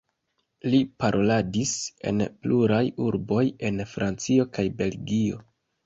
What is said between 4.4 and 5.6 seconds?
kaj Belgio.